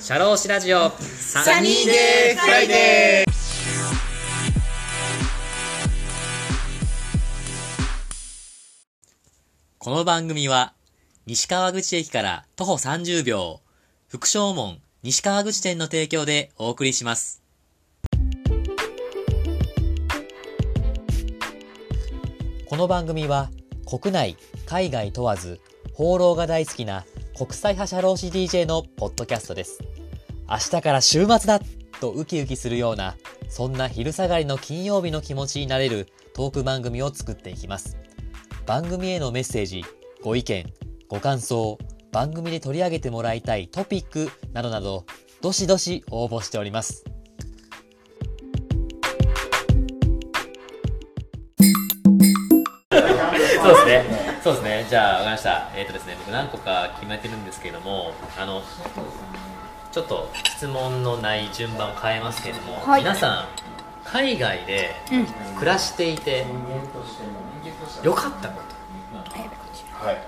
[0.00, 0.90] シャローシラジオ。
[0.90, 3.32] サニーデーフライデー。
[9.78, 10.72] この番組は
[11.26, 13.60] 西川口駅から徒歩30秒。
[14.08, 17.40] 福正門西川口店の提供でお送りします。
[22.66, 23.52] この番組は
[23.86, 24.36] 国内
[24.66, 25.60] 海外問わず
[25.92, 27.04] 放浪が大好きな
[27.36, 29.80] 国際派社労士 DJ のポッドキャストです
[30.48, 31.60] 明日から週末だ
[32.00, 33.16] とウキウキするような
[33.48, 37.96] そんな昼下がりの金曜日の気持ちになれるトーク番組を作っていきます
[38.66, 39.84] 番組へのメッセージ、
[40.22, 40.72] ご意見、
[41.08, 41.78] ご感想、
[42.12, 45.04] 番組で取り上げてもらいたいトピックなどなど、
[45.40, 47.04] どしどし応募しております。
[54.42, 54.86] そうですね。
[54.90, 55.70] じゃあ、わかりました。
[55.76, 58.60] えっ、とですね、僕何個か決めてるんですけれども、あの、
[59.92, 63.44] ちょっと質問のない順番を変えますけれども、はい皆さん、
[64.04, 66.44] 海外でうん暮らしていて、
[68.02, 68.72] 良かったこと。
[70.04, 70.18] はい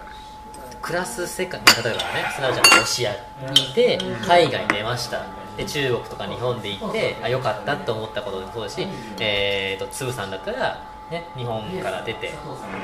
[0.80, 3.12] 暮らす世界例えばねすなわちゃんロシア
[3.54, 5.24] にいて海外に出ました
[5.56, 8.86] で中国とか日本で行ってあ良かったと思ったことでもそうだし、
[9.18, 12.30] えー、とつぶさんだったら、ね、日本から出て、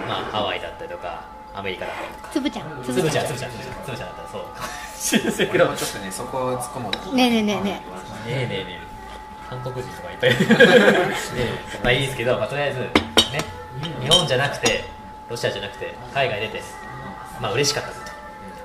[0.06, 2.28] まあ、ハワイだったりとかアメリカだったりとか。
[2.32, 2.82] つぶちゃん。
[2.84, 4.60] つぶちゃんつぶちゃんつぶちゃんつぶちゃんだったらそうか。
[4.60, 4.66] も
[4.98, 7.12] しれないけどね俺もちょっとねそこを突っ込もうと。
[7.12, 7.82] ねえねえねえね
[8.26, 8.30] え。
[8.30, 8.80] ねえねえ
[9.48, 10.46] 韓国人とかいっぱいいる。
[10.48, 10.56] ね
[11.38, 11.80] え。
[11.82, 12.88] まあいいですけど、まあ、とりあえずね
[14.00, 14.84] 日本じゃなくて
[15.28, 16.62] ロシアじゃなくて海外出て
[17.40, 18.10] まあ嬉しかったこと。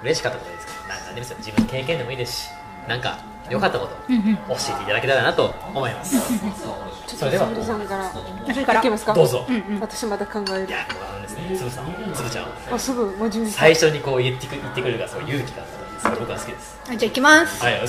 [0.03, 2.50] 嬉しかったことですからななんでもいいですよ自分の経験でもいいですし
[2.88, 3.17] なんか
[3.50, 6.16] 良かったこと教えていただけたらなと思います
[7.08, 9.14] それでは沙織さんからそれからいけますか？
[9.14, 9.80] どうぞ、いうんうん。
[9.80, 10.72] 私まだ考える。
[10.72, 12.45] やもうあのですねつぶさんつぶちゃん。
[12.45, 16.80] はあすぐ真面目に最初にこう言ってく言ってくれるからそう勇気があったんです僕は好きです。
[16.88, 17.64] はいじゃあ行きます。
[17.64, 17.80] はい。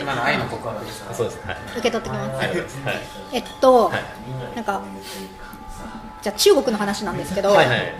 [0.00, 1.46] 今の愛の告白ですそうです。
[1.46, 1.56] はい。
[1.72, 2.36] 受け取ってきます。
[2.36, 2.48] はい。
[2.48, 2.66] はい
[3.32, 4.02] えっとはい。
[4.54, 4.82] なんか
[6.22, 7.94] じゃあ中国の話なんですけど、はいはい。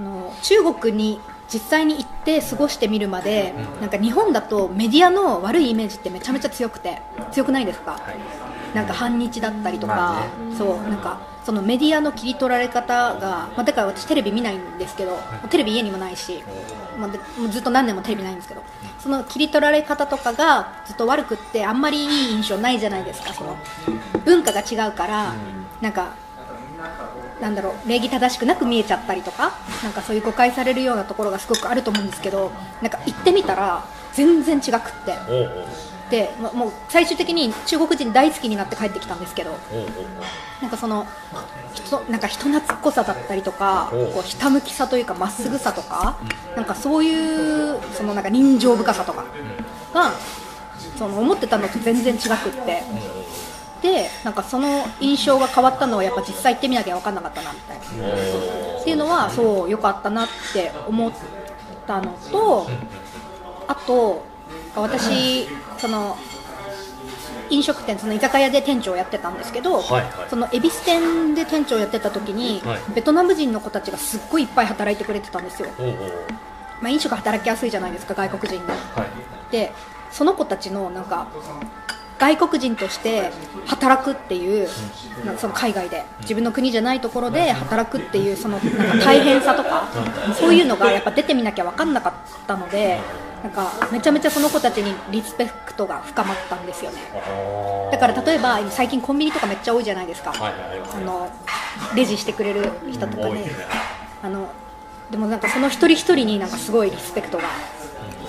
[0.00, 8.00] あの中国に実際に行って過ごしてみるまで、なんか日本だとメディアの悪いイメージってめちゃめちゃ強くて強くないですか、
[8.74, 15.18] なんか反日だったりとか、まそうなんかそのメディアの切り取られ方が、まあ、だから私テレビ見ないんですけど、
[15.50, 16.42] テレビ家にもないし、
[16.98, 18.62] まあ、でもうずっと何年もテレビないんですけど
[18.98, 23.56] その切り取られ方とかがずっと悪くってあんまりいい印象ないじゃないですかその
[24.24, 25.34] 文化が違うから、
[25.80, 26.14] なんか
[27.40, 29.52] なんだろう礼儀正しくなく見えちゃったりとか
[29.82, 35.12] なんかそういう誤解されるようなところがすごくあると思うんですけどなんか行ってみたら全然違くって。
[35.28, 39.56] おうおうでももう最終的に中国人大好きになって帰ってきたんですけど
[40.60, 41.06] なんかその
[41.72, 46.18] 人なんか人懐っこさだったりとかこうひたむきさというかまっすぐさとか
[46.54, 49.24] なんかそういうそのなんか人情深さとか
[49.94, 50.12] が
[50.98, 52.82] その思ってたのと全然違くって。
[53.80, 57.82] でなんかその印象が変わったのはやっぱ実際行ってみなきゃ分かんなかったなみたいな。
[58.80, 61.12] っていうのはそう良かったなって思っ
[61.84, 62.68] たのと
[63.66, 64.22] あと
[64.74, 66.16] 私その
[67.50, 70.30] 飲食店その居酒屋で店長をやってたんですけど、はいはい。
[70.30, 72.80] その恵比寿店で店長をやってた時に、はい。
[72.94, 75.94] ベトナム人の子たちがすっごいいっぱい働いてくれてたんですよ、おうおう
[76.80, 79.52] まあ、飲食働きやすいじゃないですか外国人ではい。
[79.52, 79.72] で
[80.10, 81.28] その子たちのなんか
[82.18, 83.30] 外国人として
[83.66, 84.68] 働くっていう、
[85.38, 89.88] その海外で自分の国じゃないところで働くっていうそのなんか大変さとか
[90.38, 93.00] そういうのがやっぱ出てみなきゃ分かんなかったので
[93.42, 96.98] なんかめちゃめちゃその子たちにリスペクトが深まったんですよね。
[97.90, 101.30] だから例えば今最近コンビニとかめっちゃ多いじゃないですか、はいはいあの
[101.96, 103.50] レジしてくれる人とかねね。
[104.22, 104.52] あの
[105.10, 107.44] でもなんかその一人一人になんかすごいリスペクトが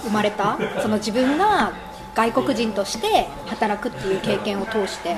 [0.04, 0.58] 生まれた。
[0.82, 1.74] その自分が
[2.16, 5.18] 外国人として働くっていう経験を通して。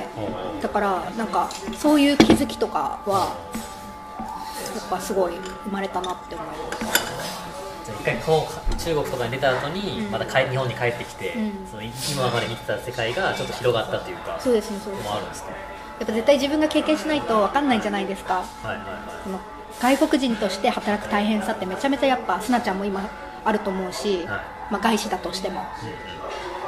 [0.60, 3.36] だからなんかそういう気づきとかは
[4.74, 7.05] やっぱすごい生まれたなって思います
[8.06, 11.66] 回こう中国とかに出た後に、また帰日本に帰ってきて、うん。
[11.70, 15.04] その今まで見てた世界がちょっと広がったというかそうですねそうです。
[15.04, 15.50] もあるんですか？
[15.50, 15.56] や
[16.04, 18.34] っぱ絶対自分が経験しないと分かんないじゃないですか。
[18.34, 18.86] はいはいはい。
[19.24, 19.40] その
[19.80, 23.10] 外国人として働く大変さってめちゃめちゃやっぱすなちゃんも今
[23.44, 24.26] あると思うし、はい。
[24.72, 25.64] まあ、外資だとしても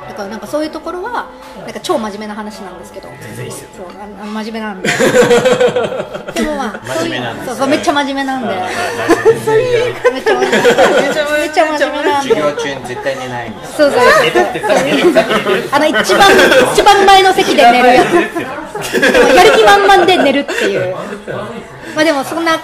[0.06, 1.30] だからなんかそういうところは
[1.64, 3.08] なんか超真面目な話なんですけど。
[3.20, 3.68] 全然いいっすよ。
[3.76, 4.88] そうあ真面目なんで。
[6.34, 7.48] でもまあ真面目なんですね。
[7.48, 8.48] そうそうめっちゃ真面目なんで。
[8.48, 8.58] はい
[10.12, 10.56] めっちゃ真面目
[11.38, 12.34] めっちゃ真面目なんで。
[12.34, 14.00] 授業中に絶対寝ないんだそうそう。
[15.72, 16.30] あの一番
[16.72, 17.88] 一番前の席で寝る。
[17.94, 20.96] やつでもやる気満々で寝るっていう。
[21.94, 22.58] まあでもそんな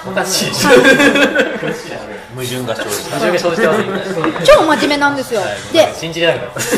[2.34, 3.80] 矛盾が生じ矛盾が生じてます。
[3.80, 5.40] ね超真面目なんですよ。
[5.72, 6.68] で信じれなくなった超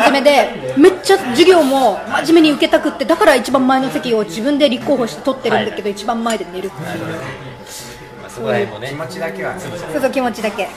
[0.00, 6.70] 真面目でめっちゃ授業も真面目に受けたくってだから一番前の席を自分で立候補して取ってるんだけど、一番前で寝る。
[8.20, 8.88] まあそこら辺もね。
[8.88, 10.68] 気持ちだけはそうそう気持ちだけ。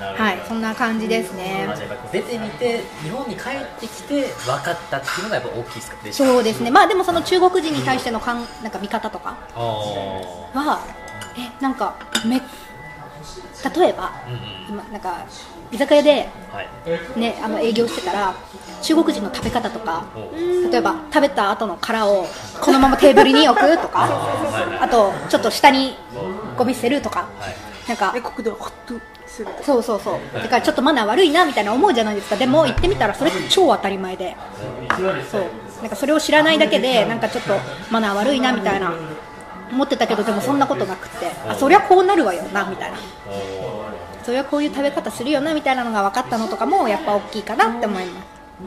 [0.00, 0.38] はい。
[0.46, 1.66] そんな感じですね。
[2.12, 5.96] 出てみて日本に帰ってきて分かったっていうのがやっぱ大きいですか？
[6.12, 6.70] そうですね。
[6.70, 10.80] まあでもその中国人に対してのかんなんか見方とかは
[11.38, 11.94] えなんか
[12.26, 12.42] め
[13.70, 14.40] 例えばうんうん。
[14.68, 15.26] 今なんか
[15.72, 16.68] 居酒屋ではい。
[17.18, 18.34] ね、あの営業してたら
[18.82, 22.26] 中国人の食べ方とかお例えば食べた後の殻を
[22.60, 24.08] このままテーブルに置くとか
[24.80, 25.96] あとちょっと下に
[26.56, 27.54] ゴミ捨てるとかはい
[27.88, 28.94] なんかでここでホッと
[29.26, 30.20] するそうそうそう。
[30.34, 32.36] だからちょっとマナー悪いなみたいな思うじゃないですか。
[32.36, 34.36] でも行ってみたらそれ超当たり前で。
[35.30, 35.42] そう。
[35.80, 37.54] なんかそれを知らないだけでなんかちょっと
[37.90, 38.94] マナー悪いなみたいな
[39.74, 42.98] 思ってたけどでもそんなことなくってあそりゃこうなるわよなみたいな。
[44.24, 48.24] それはこういう食べ方するよなみたいなのが分かったのとかもやっぱ大きいかなって思います。
[48.24, 48.66] っ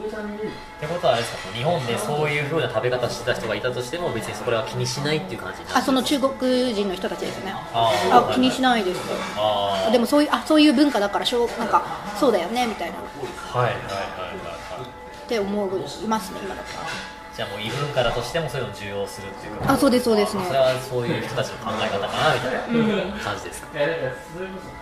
[0.80, 1.52] てことはあれですか？
[1.52, 7.52] 日本でそういう風な食べ方してた人がいたとしても別にそこらは気にしないっていう感じあその中国人の人たちですね。
[7.74, 9.00] あ気にしないです
[9.36, 11.82] あでもそういうあそういう文化だからしょうなんか
[12.20, 12.98] そうだよねみたいな。
[12.98, 13.02] は
[13.68, 13.90] いはいはいはい
[14.76, 14.84] は
[15.24, 15.28] い。
[15.28, 16.86] て思いますね今だったら
[17.38, 19.70] じゃあもう異文化だとしてもそういうのを重要するっていうか。
[19.72, 20.42] あそうですそうですね。
[20.44, 23.86] それはそういう人たちの考え方かなみたいな感じですか、二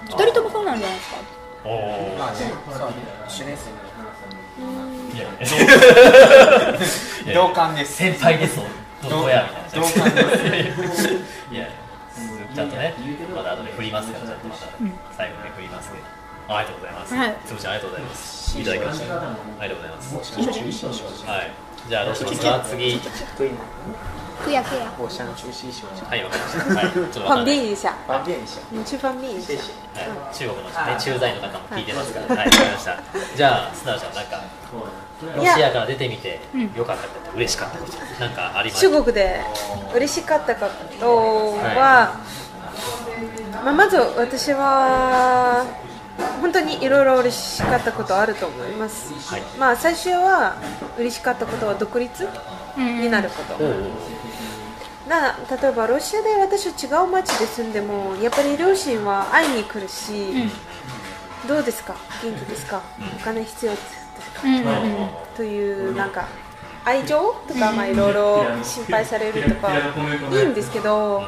[0.08, 1.20] 人ともそうなんじゃないですか？
[1.68, 2.96] おおまあねそうね
[3.28, 5.28] 一緒ですいや
[7.26, 7.92] いや同感です。
[7.92, 8.56] 先輩です
[9.02, 9.86] どどうやみたいな。
[9.86, 10.24] 同感で
[10.96, 11.12] す。
[11.52, 11.68] いや
[12.54, 12.94] ちゃんとね
[13.36, 14.66] まだ後で振りますからちゃんとまた
[15.14, 16.04] 最後に振りますけど。
[16.48, 17.36] ありがとうございます、はい。
[17.44, 18.58] つぶちゃんありがとうございます。
[18.58, 19.20] いただきましたあ
[19.66, 20.14] りがとうございます。
[21.26, 23.00] はいじゃあどうしますか次。
[24.46, 26.92] 我想出西学はいわかりましたはい。
[26.92, 33.02] ちょっとわかん方ない便一下方便一下你去方便一下はい、中国の、ね、駐在の方も聞いてますから、はい、わかりました。
[33.34, 34.42] じゃあ、すなわちゃん、なんか、
[35.36, 36.38] ロシアから出てみて、
[36.76, 38.80] よかったこと、嬉しかったこと、なんかあります？
[38.88, 39.40] 中国で
[39.94, 40.68] 嬉しかったこ
[41.00, 42.20] とは、
[43.64, 45.64] まあ、まず私は
[46.40, 49.42] 本当にいろいろ嬉しかったことあると思います、はい。
[49.58, 50.56] まあ最初は
[50.98, 52.28] 嬉しかったことは独立
[52.76, 53.90] になること、おうおう
[55.08, 60.50] な例えばロシアで私は違う町で住んでもやっぱり両親は会いに来るし、
[61.46, 61.94] どうですか？
[62.22, 62.82] 元気ですか？
[63.16, 63.84] お金必要です
[64.40, 64.42] か？
[64.44, 65.08] うんうんうん。
[65.36, 66.26] というなんか
[66.84, 69.76] 愛情とかまあいろいろ心配されるとか
[70.32, 71.22] いいんですけど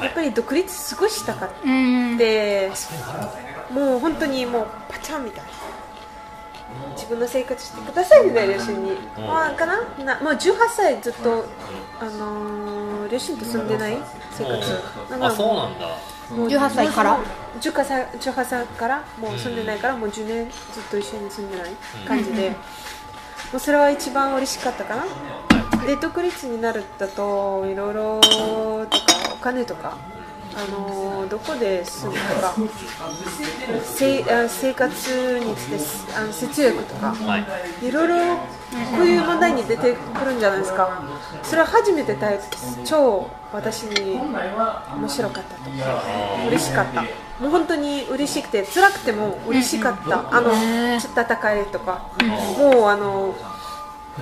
[0.00, 1.70] やっぱり独立すごいしたかっう
[2.14, 2.70] んて
[3.70, 5.50] もう本当にもうパチャンみたいな。
[6.94, 9.80] 自分の生活してくださいみたいな両親に、まあかな？
[10.04, 11.44] なもう18歳ずっと、
[12.00, 13.96] あのー両親と住んでない
[14.32, 14.60] 生活。
[15.10, 15.86] だからあ、そうなんだ。
[16.30, 17.20] もう18歳から
[17.60, 21.70] ？18歳 ,18 歳からもう住んでないからもう10年ずっと一緒に住んでない
[22.06, 22.56] 感じで、も
[23.54, 25.04] うそれは一番嬉しかったかな。
[25.86, 28.20] で独立になるだといろいろ
[28.90, 29.04] とか
[29.34, 29.96] お金とか
[30.58, 32.54] あのどこで住むとか
[33.84, 37.38] せあ生活についてあの節約とかは
[37.82, 37.86] い。
[37.86, 38.36] いろいろ
[38.96, 41.02] こういう問題に出てくるんじゃないですか。
[41.42, 45.70] それは初めて体験超私に面白かったと。
[46.48, 47.02] 嬉しかった。
[47.02, 50.34] もう本当に嬉しくて辛くても嬉しかった。
[50.34, 50.52] あの
[50.98, 52.08] ちょっと戦いとか。
[52.58, 53.34] もうあの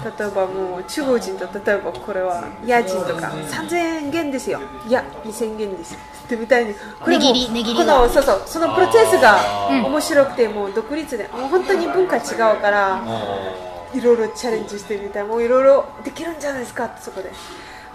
[0.02, 4.60] 例えばもう中国人と例えばこれは家賃とか3000元ですよ。
[4.88, 8.08] いや2000元ですってみたいにこれもこがの。
[8.08, 13.04] そうそうそのプロセスが面白くてもう独立でもう本当に文化違うから
[13.94, 17.30] いろいろチャレンジしてみたいもういろいろできるんじゃないですかってそこで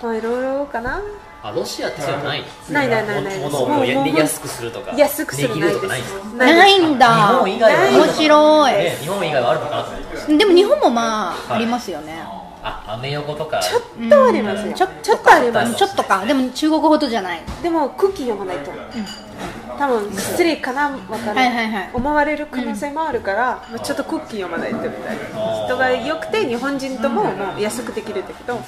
[0.02, 1.02] まあいろいろかな
[1.42, 3.88] あ、ロシアってそういうのないないないないないもうもう
[4.18, 4.94] 安くするとか。
[4.96, 10.38] 安くするとかないんですかすないんだ日本以外は面白いね、日本以外はあるのかなと思ってました。
[10.38, 12.22] でも日本もまあありますよね
[12.62, 13.62] あ、アメ横とか。
[13.62, 18.72] ちょっとありますよちょちょっとありますちょっとかでも中国ほどじゃないでも空気読まないと、
[19.80, 21.90] 多分失礼かなわかんない,、はいはいはい。
[21.94, 25.66] 思われる可能性もあるから、まあ、ちょっと空気読まないとみたいな。
[25.66, 28.60] 人が良くて日本人とももう安くできるんだけど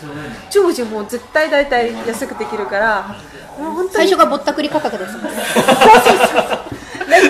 [0.49, 3.15] 中国人も絶対大体安くできるから
[3.59, 5.45] もう本当に最初がぼったくり価格ですもんだから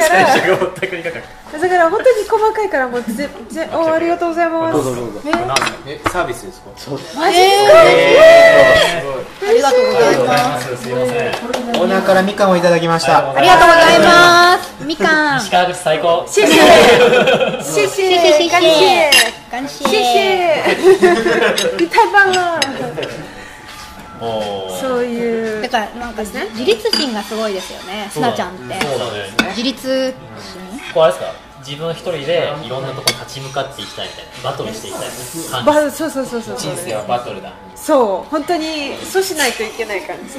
[0.02, 1.24] 最初がぼったくり価格。
[1.62, 4.78] だから本当に細かいからもうぜぜおありがとうございます。
[5.88, 6.70] えサービスですか。
[6.78, 7.00] そう
[9.48, 10.78] ありがとうございます。
[10.78, 11.16] すいません。
[11.82, 13.34] オーナーからみかんをいただきました。
[13.36, 14.86] ありがとうございます。
[14.86, 15.40] みかん。
[15.40, 16.24] 石川口最高。
[16.28, 16.54] 谢谢
[17.62, 19.10] 谢谢谢谢感谢
[19.50, 20.64] 感謝谢谢
[21.80, 22.60] 你太棒了
[24.80, 25.62] そういう。
[25.64, 28.08] だからなんかですね自立心がすごいですよね。
[28.12, 28.80] すなちゃんって。
[28.80, 29.32] そうだね。
[29.50, 30.14] 自立
[30.94, 31.51] これあれですか？
[31.72, 35.90] 自分一人でいろんなとこ立ち向かっていきたいみたいなバトルしていきたいみたいな感じ。
[35.90, 36.74] ばそうそうそうそうそう。
[36.74, 37.54] 人生はバトルだ。
[37.78, 40.38] そう本当にそうしないといけない感じ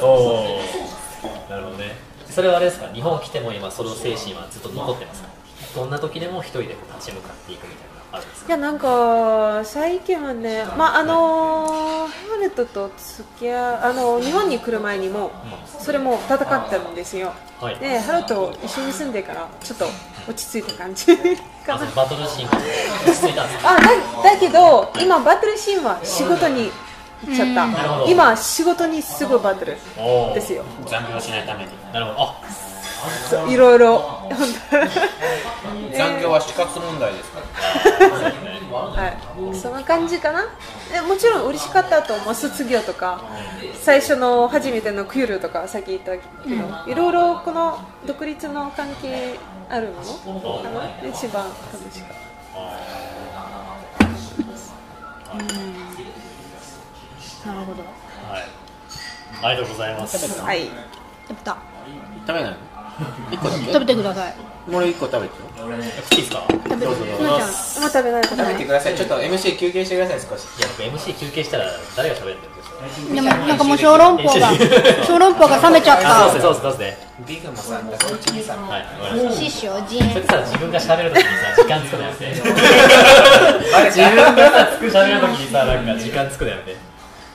[0.00, 0.60] おお
[1.50, 1.96] なるほどね。
[2.30, 2.86] それはあれですか？
[2.94, 5.28] 日本来ても今その精神はずっと残ってますか？
[5.74, 8.48] どんな時でも一人で立ち向かっていくみたいなのあるんですか？
[8.48, 15.32] いやなんか最近はねまああのハルトと付き合うあの日本に来る前にも
[15.80, 16.38] それも戦っ
[16.70, 17.76] たんですよ、はい。
[17.80, 19.86] でハルト一緒に住んでからちょっと
[20.28, 21.06] 落ち着いた感じ。
[21.66, 22.58] かなバトルシーンが
[23.06, 26.70] 落ち着いたんですかあだだけど今バトルシーンは仕事に
[27.26, 29.76] 行っちゃった、今仕事にすぐバトル
[30.34, 30.64] ですよ。
[30.86, 31.70] 残業しないために。
[31.92, 32.20] なるほど。
[33.46, 34.28] あいろいろ。
[35.96, 37.40] 残業は死活問題ですか？
[38.00, 38.08] ら
[38.74, 40.44] はい、そんな感じかな？
[40.92, 42.34] えもちろん嬉しかったと思う。
[42.34, 43.20] 卒業とか
[43.80, 46.18] 最初の初めての給料とかさっき言ったけ
[46.56, 49.38] ど、いろいろこの独立の関係
[49.68, 52.16] あるものかな一番楽しかっ
[57.46, 57.82] なるほど。
[57.82, 58.42] はい。
[59.42, 60.36] ありがとうございます。
[60.38, 60.70] たはい。
[61.28, 61.58] 食べた。
[62.26, 62.56] 食べないの？
[63.30, 63.64] 一個だけ？
[63.72, 64.34] 食べてください。
[64.72, 65.44] 俺一個食べてよ。
[66.12, 66.46] いいですか？
[66.48, 67.24] 食べてどうぞどうぞ。
[67.24, 67.48] なちゃん
[67.82, 68.94] もう食べない食べてください。
[68.96, 70.44] ちょっと MC 休憩してください少し。
[70.58, 71.66] いや僕 MC 休憩したら
[71.96, 72.53] 誰が喋るんだよ
[73.14, 74.50] でもなんかもう小籠包が
[75.06, 76.26] 小籠包が冷めちゃった。
[76.26, 82.26] あそうですねそうですねビグマさんだからうちにさはいわかりました師匠ジそれさ自分が喋るときにさ時間つくのやめて。
[83.90, 86.76] 自分がさつく喋るときにさなんか時間つくのやめて。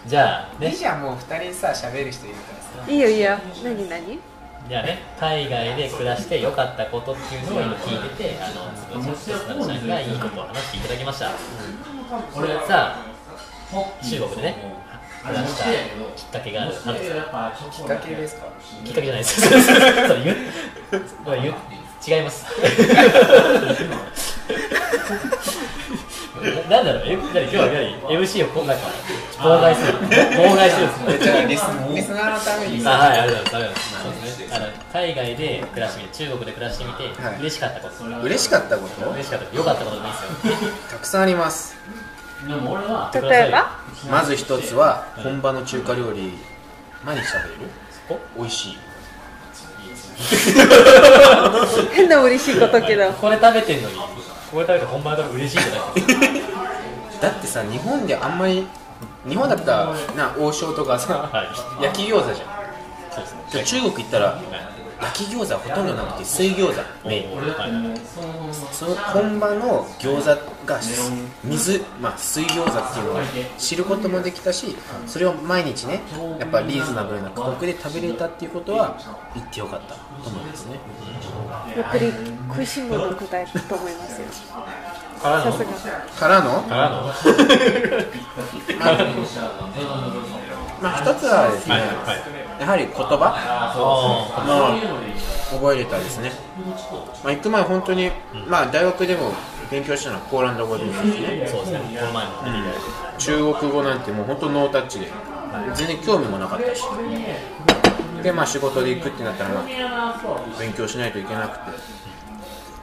[0.05, 0.69] じゃあね。
[0.69, 2.91] いいじゃんもう二人さ喋る人いるからさ。
[2.91, 3.37] いいよいいよ。
[3.63, 4.19] 何何？
[4.67, 11.31] じゃあね海外で暮らして良かったことっていうのを今聞いててあのつぶちゃんとスタちゃんがいいことを話していただきました。
[12.35, 12.97] 俺さ
[14.03, 14.57] 中国でね
[15.23, 15.63] 話した
[16.15, 16.73] きっかけがある。
[16.85, 18.47] あるんですかきっかけですか？
[18.85, 19.41] きっかけじゃないです。
[19.41, 19.49] そ
[21.31, 21.55] れ言う
[22.07, 22.45] 違います。
[26.69, 28.87] ななんだろうえ何今日は何？MC をこうなんか
[29.37, 29.97] 妨害する。
[29.99, 31.61] 妨害するんですじゃあリス
[32.13, 32.79] ナーのために。
[32.79, 34.01] あさはいありがとうございます。
[34.03, 34.47] そうですね。
[34.55, 37.39] あの海外で暮らしてみて中国で暮らしてみて、はい。
[37.39, 38.21] 嬉しかったこと。
[38.21, 39.09] 嬉しかったこと？
[39.11, 40.71] 嬉しかったこと良かったことでもいいですよ。
[40.91, 41.75] たくさんあります
[42.47, 43.71] 例えば？
[44.09, 46.33] まず一つは本場の中華料理
[47.05, 47.71] 何食べれる？
[48.07, 48.77] そこ美味しい。
[51.93, 53.11] 変な嬉しいことけど。
[53.13, 53.95] これ食べてんのに。
[54.51, 55.77] これ食べて本番だと嬉しいじゃな
[56.37, 56.41] い？
[57.21, 58.65] だってさ日本であんまり
[59.27, 61.43] 日本だったらな王将とかさは
[61.79, 61.83] い。
[61.83, 62.47] 焼き餃子じゃん。
[63.11, 63.81] そうですね。
[63.81, 64.39] 中国行ったら
[65.01, 67.37] 焼き餃子ほとんどなくて水餃子メイン。
[67.37, 67.71] はい。
[68.73, 70.79] その本場の餃子が
[71.43, 73.23] 水、まあ、水餃子っていうのを
[73.57, 74.75] 知ることもできたし
[75.07, 76.01] それを毎日ね
[76.39, 78.97] やっぱリーズナブルな価格で食べれたっていうことは
[79.33, 80.79] 言ってよかったと思いますね。
[81.75, 82.11] やっぱり
[82.49, 84.27] 食いしん坊の答えだと思いますよ。
[85.21, 85.51] からの？
[85.51, 85.99] さすが。
[86.19, 86.61] からの？
[86.63, 87.03] からの？
[90.81, 91.87] まあ一つはですね、はいは
[92.35, 93.15] いやはり言葉？
[93.15, 93.73] あ
[94.45, 96.31] まあ覚えれたですね、
[97.23, 98.11] まあ、行く前本当に、
[98.47, 99.31] まあ大学でも
[99.71, 101.43] 勉強したのはポーランド語ですしね。
[101.45, 101.79] あそうですね。
[101.99, 102.79] この前も出ていただいて
[103.17, 105.07] 中国語なんてもう本当ノータッチで
[105.73, 106.83] 全然興味もなかったし。
[108.21, 109.65] でまあ仕事で行くってなったらまあ
[110.59, 111.77] 勉強しないといけなくて。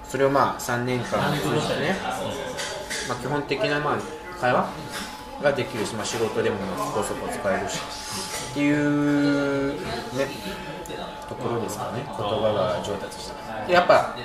[0.08, 1.34] それをまあ3年間。
[1.34, 1.96] 通じてね、
[3.08, 3.98] まあ、基本的なまあ
[4.40, 4.70] 会話？
[5.42, 7.78] ができるし、まあ、仕事でもそこそこ使えるし
[8.50, 9.78] っていうね
[11.28, 12.02] ところですかね。
[12.06, 13.70] 言葉が上達した。
[13.70, 14.16] やっぱ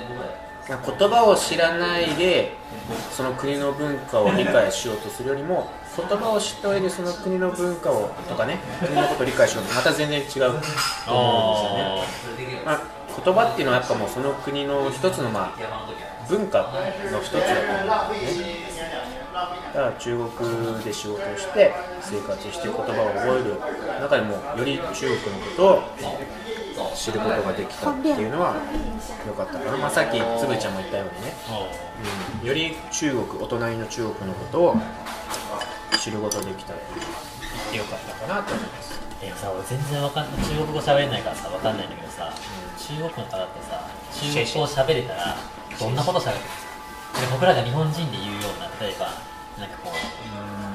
[0.66, 2.54] 言葉を知らないで
[3.10, 12.82] その国の文化を理解しようとするよりも言葉を知った上でその国の文化をとかね国のことを理解しようとまた全然違うと思うんですよね、まあ、
[13.24, 16.72] 言葉っていうのはやっぱもうその国の一つのまあ文化
[17.10, 18.71] の一つだと思うんですね。
[19.74, 23.58] だから中国で仕事をして生活して言葉を覚える
[24.00, 28.54] 中でもより中国のことを知ることができたっていうのは
[29.26, 31.32] 良かったかな、まあ、さっきつぶちゃんも言ったようにね、
[32.42, 34.76] うん、より中国お隣の中国のことを
[35.98, 39.00] 知ることができたって言ってよかったかなと思います。
[39.22, 40.44] えさ俺全然わかんない。
[40.44, 42.32] 中国語喋れないからさわかんないんだけどさ、
[42.76, 45.36] 中国の方ってさ中国語喋れたら
[45.78, 46.38] どんなこと喋る？
[46.38, 46.42] ん。
[46.42, 46.66] です
[47.14, 49.14] かで僕らが日本人で言うような例えば
[49.60, 49.94] なんかこう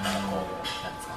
[0.04, 0.54] なんかこう
[0.84, 1.14] なんですか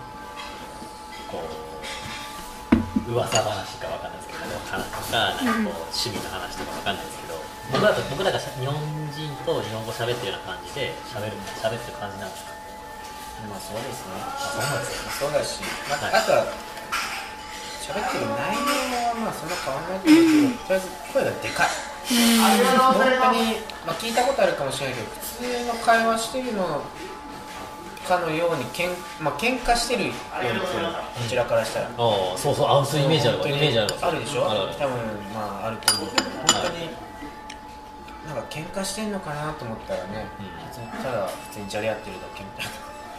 [1.30, 7.34] こう噂話かわかんないですけど話とかなんかこう趣味の話とかわかんないですけど
[7.72, 12.52] 僕らと僕らがしゃ日本人と日本語喋ってるような感じで喋る喋ってる感じなんですか？
[13.48, 14.20] まあそうですね。
[14.36, 15.10] そうなんですよ。
[15.16, 16.44] そうだし、まあはいあとは
[17.80, 18.68] 喋ってる内容
[19.08, 21.68] はまあそんな変わらないと思うけど、とりあえず声がでかい。
[22.10, 26.82] 本当に、まあ、聞いたことあるかもしれないけど普通の会話してるの
[28.10, 28.90] かのようにけん、
[29.22, 30.66] まあ喧嘩してるように聞こえるこ
[31.28, 31.86] ちらからしたら。
[31.86, 31.90] あ
[32.34, 33.48] あそうそうあそういうイメージあるわ。
[33.48, 34.08] イメージあるわ。
[34.08, 34.50] あるでしょ？
[34.50, 34.74] あるある。
[34.74, 34.96] 多分
[35.32, 36.10] まああると思う。
[36.10, 36.90] けど本当に
[38.26, 41.04] なんか喧嘩してんのかなと思ったらね、うん。
[41.04, 42.70] ただ普通にじゃれ合ってるだけみたいな、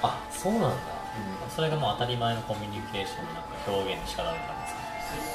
[0.03, 0.67] あそうなんだ、
[1.55, 4.81] それがもう当たり前のコミュニケーションのなんか表現の仕方なんですね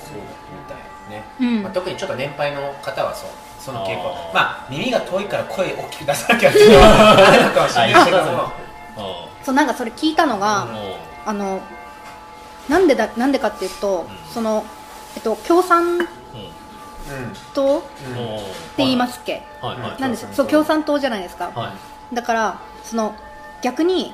[0.08, 0.24] そうみ
[0.68, 0.78] たい
[1.10, 1.62] ね、うん。
[1.62, 4.32] まあ、特にちょっと年配の方はそうその傾向。
[4.32, 8.65] まあ耳が遠いから声大きく出さなきゃっていうのはあるのかもしれないけども
[9.44, 10.68] そうなんかそれ聞いたのが、
[11.24, 11.60] あの
[12.68, 14.64] なんでだなんでかっていうと、その
[15.14, 16.06] えっと共産うん。
[17.54, 18.12] 党っうん。
[18.12, 18.16] うん。
[18.16, 18.38] もう。
[18.40, 19.80] て言いますっけ、はい。
[19.80, 20.00] はい。
[20.00, 20.28] なんですよ。
[20.28, 20.36] 共産党。
[20.36, 21.72] そう共産党じゃないですか、は
[22.10, 22.14] い。
[22.14, 23.14] だからその
[23.62, 24.12] 逆に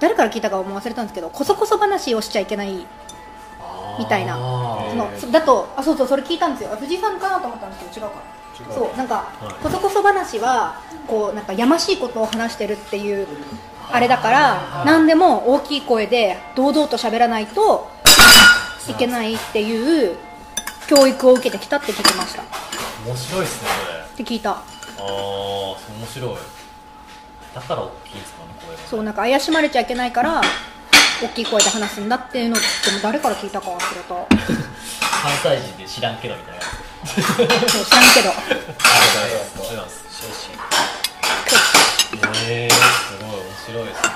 [0.00, 2.86] 誰から聞いたかも忘れたんですけどこそこそ話をしちゃいけない
[3.98, 4.34] みたいな。
[4.34, 6.70] あそーのそだとあそうそうそれ聞いたんですよ。
[6.72, 8.22] あ藤井さんかなと思ったんですけど違うか。
[8.74, 9.54] そうなんか、はい。
[9.62, 13.26] こそこそ話はこうなんかやましいことを話してるっていう
[13.90, 17.88] あれだから何でも大きい声で堂々と喋らないと
[18.88, 20.16] いけないっていう
[20.88, 22.42] 教育を受けてきたって聞きました。
[22.42, 22.44] っ
[23.06, 23.68] 面白いですね
[24.16, 24.50] て聞いた。
[24.50, 25.76] ああ面
[26.12, 26.36] 白い。
[27.54, 30.42] だから大きいんですかね声がそうなんか怪しまれちゃいけないから
[31.22, 34.14] 大きい声で話すんだっていうのってでも誰から聞いたか忘れた。
[35.18, 36.60] 関西人で知らんけどみたいな
[37.84, 38.30] 知らんけど。
[38.32, 42.76] ありがとうございますありがとうございます少々へえす
[43.20, 44.08] ごい面白いですね。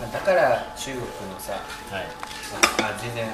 [0.00, 1.52] まあだから中国のさ
[1.92, 2.06] はい。
[2.82, 3.28] あ全然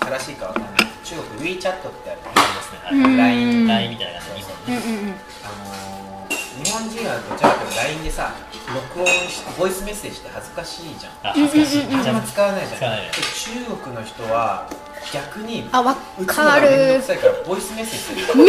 [0.00, 0.72] 正しいかわかんない。
[1.04, 8.32] 中国 WeChat ってあるありますね、LINE, LINE みたいな感じねうんうんあのー日本人はどちらかというと LINE でさ
[8.72, 11.12] 録音してボイスメッセージって恥ずかしいじゃん。
[11.24, 11.84] あ恥ずかしい。
[11.84, 12.76] うんうんうんあんま使わないじゃん。
[12.78, 13.06] 使わない。
[13.06, 14.70] で中国の人は
[15.12, 15.94] 逆にあわ
[16.26, 17.00] かる。
[17.46, 18.38] ボイスメッセージ。
[18.38, 18.46] みん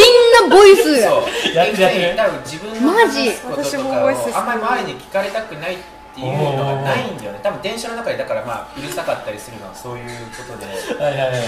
[0.49, 1.53] なボイスそう。
[1.53, 1.81] やってる。
[1.81, 5.77] やってる多分自分のマジ話すことと私もかあんまり周りに聞かれたくないっ
[6.13, 7.39] ていうのがないんだよね。
[7.43, 10.05] 多分電車の中でだからまあうるさかったりするのはそういう
[10.37, 10.65] ことで。
[11.03, 11.41] はいはいはい。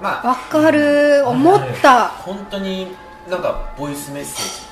[0.00, 1.22] まあわかる。
[1.26, 2.08] 思った。
[2.08, 2.96] 本当に
[3.28, 4.68] なんかボイスメッセージ。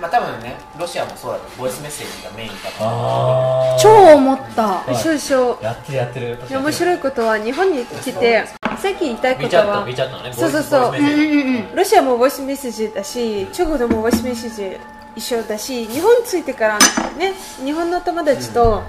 [0.00, 4.96] まあ多分ねロシアもそうだけどボイスメッセージがメインだと思超思ったはい。
[4.96, 6.48] そうでしょやってるやってる。
[6.48, 8.44] で面白いことは日本に来て
[8.78, 9.94] さっき言いたいことはね
[10.32, 10.90] そうそうそう。
[10.90, 14.78] うんうんうんロシアもボイスメッセージだし中国でもボイスメッセージ
[15.16, 16.78] 一緒だし日本に着いてから
[17.18, 18.82] ね日本の友達と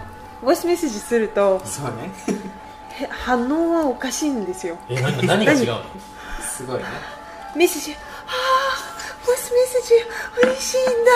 [0.44, 2.12] ボイスメッセージするとそうね。
[2.92, 4.78] へ反応はおかしいんですよ。
[4.90, 5.82] え何何が違うの？
[6.42, 6.86] すごいね。
[7.56, 7.96] メッセージ
[8.28, 8.89] あー
[9.30, 11.12] ボイスメッセージ嬉しいんだ。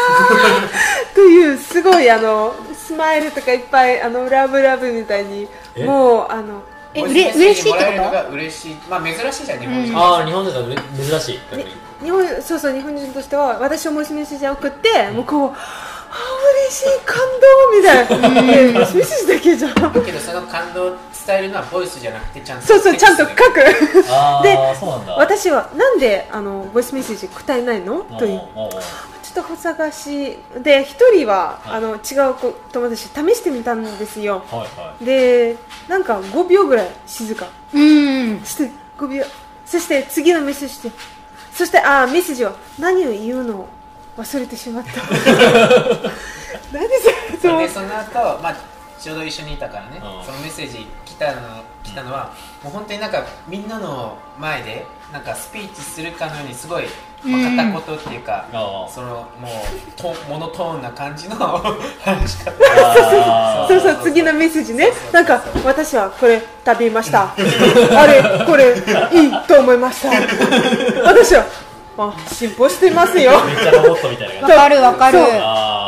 [1.16, 5.84] というすごいあのスマイルとかいっぱいあのラブラブみたいにえ？
[5.84, 6.62] もうあの
[6.94, 8.78] え嬉しいっもらえるのてこが嬉しい。
[8.88, 9.98] まあ珍しいじゃん日本人。
[9.98, 11.40] ああ日本人だ珍しい
[12.04, 15.56] 日本そうそう日本人としては私はボイスメッセージを送って向こうあ
[16.68, 18.42] 嬉しい感動みたいな。
[18.42, 19.74] でボイスメッセージだけじゃん。
[19.74, 23.42] だけどその感動を伝えるのはボイスじゃなくてちゃんとそうそうちゃんと書く。
[24.10, 25.14] あであそうなんだ。
[25.14, 28.02] 私はなんであのボイスメッセージ答えないの？
[28.20, 28.42] という。
[29.24, 30.38] ちょっと探し。
[30.62, 31.78] で一人は、はい。
[31.78, 34.44] あの違う子友達試してみたんですよ。
[34.50, 35.06] はいはい。
[35.06, 35.56] で
[35.88, 37.46] なんか5秒ぐらい静か。
[37.46, 38.40] とうん。
[38.42, 39.24] そして5秒。
[39.66, 40.92] そして次のメッセージで
[41.54, 43.68] そしてあメッセージを何を言うのを
[44.18, 44.92] 忘れてしまった。
[46.72, 46.88] 何
[47.42, 48.56] それでその後、まあ
[49.04, 50.26] ちょうど一緒にいたからね、うん。
[50.26, 51.42] そのメッセージ来たの
[51.84, 52.32] 来たのは、
[52.64, 56.86] もう本当になんかみんなの前でなんかスピーチするかのようにすごい、
[57.22, 61.36] まあ、片言っていうか、あそのもうトモノトーンな感じの
[62.00, 62.52] 話し方。
[62.78, 64.88] あそうそう次のメッセージね。
[65.12, 67.24] なんか私はこれ食べました。
[67.36, 68.74] あれこれ
[69.12, 70.12] いいと思いました。
[71.04, 71.44] 私は
[71.98, 73.34] あ進歩してますよ。
[73.44, 75.20] めっちゃロボットみたいなわ感かるわかる。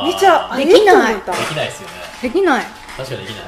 [0.04, 1.16] めっちゃできない。
[1.16, 1.94] できないですよね。
[2.22, 2.66] できない
[2.98, 3.46] 確かにできない。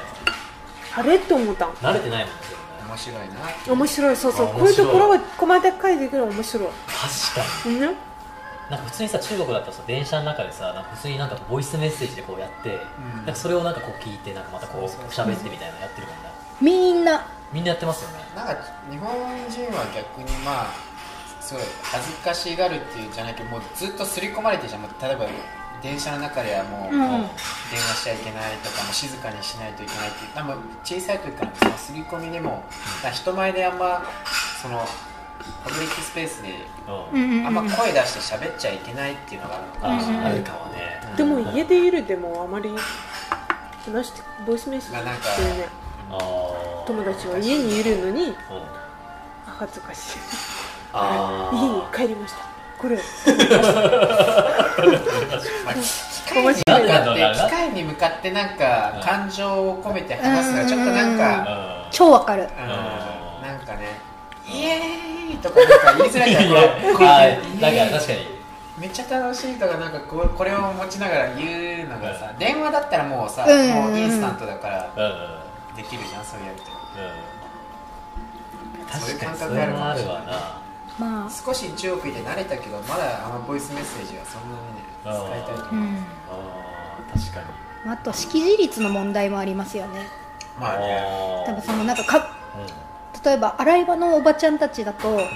[0.96, 1.20] あれ？
[1.20, 1.66] と思った。
[1.66, 2.64] 慣れてないもんですよね。
[2.88, 3.74] 面白いな。
[3.74, 4.16] 面白い。
[4.16, 4.48] そうそう。
[4.48, 6.68] あこういうところ面は細かいできる面白い。
[6.88, 7.76] 確かに。
[7.76, 7.82] うん。
[8.70, 13.18] なんか普通にさ中国だったらさ電車の中でさなんか普通になんかボイスメッセージでこうやって、ん。
[13.18, 16.30] なんかそれをなんかこう聞いてなんかまたこう喋ってみたいなのやってるもんね。
[16.62, 17.26] みんな。
[17.54, 18.26] みんなやってますよね。
[18.36, 18.58] なんか
[18.92, 20.74] 日本人は逆にまあ
[21.40, 24.82] すごい恥ずかしがるっていうじゃないけどもうずっと刷り込まれてるじゃん。
[24.82, 25.26] もう例えば
[25.82, 27.00] 電車の中ではもう、うん。
[27.00, 27.10] もう
[27.72, 32.64] 電話しちゃいけないとかもう静かにしないといけないっていう多分小さい時からその刷り込みでも、
[33.14, 34.04] 人前であんま
[34.62, 34.80] その
[35.64, 37.22] パブリックスペースでうん。
[37.22, 37.48] うんうんうん。
[37.48, 40.26] あんま声出して喋っちゃいけないっていうのがあるのかあもしれない。
[40.26, 41.02] ーあるかもね。
[41.16, 42.70] でも家でいるでもあまり
[43.86, 45.68] 話してボイスメッセージがなんかっていうね
[46.88, 48.34] 友達は家にいるのにうん。
[49.46, 50.20] 恥ずかしい。
[50.94, 51.52] あ
[51.94, 52.98] 家に帰りましたこれ。
[52.98, 53.02] ま
[55.72, 62.44] あ機械に向かかって機械に向かってなんか感情を込めて話すのはちょっとなんか、あ超わかる。
[62.44, 62.48] うん、
[63.48, 64.00] なんかね
[64.48, 66.44] イエーイとかなんか言いづらいじゃん。
[66.50, 68.38] いやこうこうあイエーだから確かに。
[68.78, 73.70] めっちゃ楽しいとかなんかこうこれを持ちながら言うのがさ電話だったらもうさ、うん。
[73.72, 74.88] もうインスタントだから
[75.76, 76.64] できるじゃんそうやると
[78.94, 79.00] うん。
[79.00, 80.67] そういう感確かにそれ覚あるかももあるしれな
[81.00, 81.30] まあ。
[81.30, 85.94] 少し中国いて慣れたけどまだあのボイスメッセージはそんなにね使いたいと思う、うん。
[85.96, 86.00] な
[86.32, 87.42] あー確か
[87.86, 87.92] に。
[87.92, 90.02] あと識字率の問題もありますよね。
[90.60, 91.44] まあね。
[91.46, 92.18] 多分そのなんかか
[92.56, 93.24] うん。
[93.24, 95.28] 例えば洗い場のおばちゃんたちだとうん。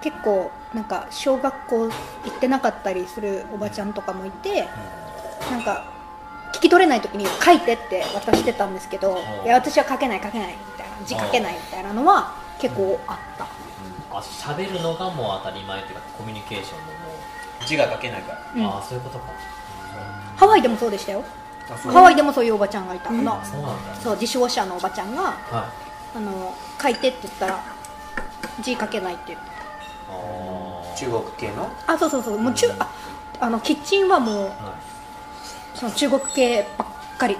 [0.00, 4.66] 結構なんか小学校行ってなかったりするおばちゃんとかもいて
[5.50, 5.84] なんか
[6.54, 9.44] 聞き取れない時に書いてって渡してたんですけどうん。
[9.44, 13.46] いや私は書けない書けないみたいな字書けないみたいなのは結構あった
[14.10, 16.90] あ喋るのがもう当たり前っていうかコミュニケーションもも
[17.66, 18.38] 字が書けないから。
[18.54, 18.66] う、うん。
[18.66, 19.26] ああそういうことか、
[20.36, 21.24] ハワイでもそうでしたよ。
[21.92, 23.42] ハワイでもそういうおばちゃんがいたそうなんだ。
[24.02, 25.36] そう自称者のおばちゃんがはい。
[26.16, 27.62] あの書いてって言ったら
[28.60, 29.46] 字書けないって言って
[30.10, 30.96] あー。
[30.96, 31.70] 中国系の？
[31.86, 32.38] あそうそうそう。
[32.38, 32.88] もう中あ
[33.38, 34.56] あのキッチンはもうはい。
[35.78, 37.36] その中国系ばっかり。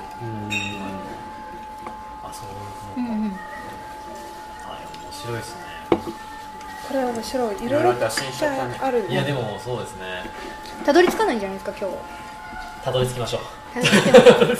[2.22, 3.36] あそううんうんいうこ
[4.60, 5.69] とか、あ面白いですね
[6.90, 7.54] これは面白い。
[7.54, 9.12] いろいいろいろろ脱線しちゃったねあるね。
[9.12, 10.24] いやでもそうですね。
[10.84, 11.96] たどり着かないんじゃないですか今日。
[12.84, 13.40] たどり着きましょう。
[13.74, 14.58] たどり着けない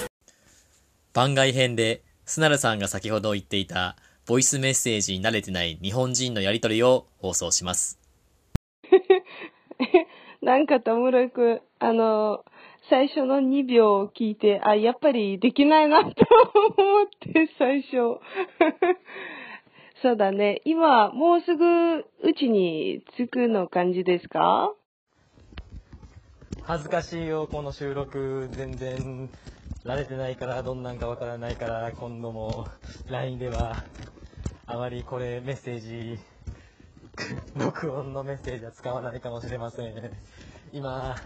[1.12, 3.96] 番外編で、スナルさんが先ほど言っていた、
[4.28, 7.98] ボイスメッセージに慣れてない日本人のやりとりを放送します。
[10.40, 12.44] なんか田村くん、あの、
[12.88, 16.14] 最初の2秒を聞いて、あ、やっぱりできないなと思っ
[17.18, 18.20] て、最初。
[20.02, 20.62] そうだね。
[20.64, 22.04] 今、もうすぐう
[22.38, 24.72] ちに着くの感じですか？
[26.62, 28.48] 恥ずかしいよ、この収録。
[28.52, 29.28] 全然、
[29.84, 32.68] 慣れてないから、どんなんかわからないから、今度も、
[33.10, 33.76] LINE では、
[34.66, 36.18] あまりこれ、メッセージ、
[37.58, 39.94] 録音のメッセージは使わないかもしれません。
[40.72, 41.16] 今、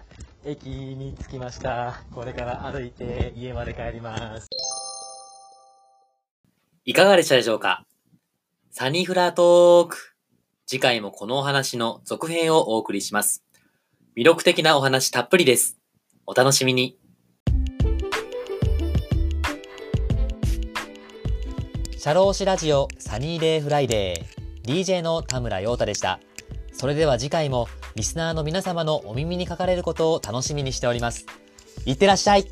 [0.44, 2.02] 駅に着きました。
[2.14, 4.48] これから歩いて家まで帰ります。
[6.86, 7.84] いかがでしたでしょうか？
[8.76, 10.16] サニーフラートーク。
[10.66, 13.44] 次回もこのお話の続編をお送りします。
[14.16, 15.78] 魅力的なお話たっぷりです。
[16.26, 16.98] お楽しみに。
[21.96, 26.18] シャローシラジオサニーデイフライデー DJ の田村陽太でした。
[26.72, 31.26] それでは次回もリスナーの皆様のお耳にかかれることを楽しみにしております。
[31.86, 32.46] いってらっしゃい